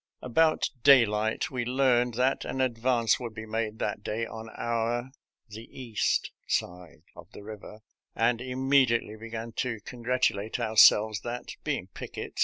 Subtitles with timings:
[0.09, 5.11] *«* About daylight we learned that an advance would be made that day on our
[5.47, 7.81] (the east) side of the river,
[8.15, 12.39] and immediately began to congrat ulate ourselves that, being pickets.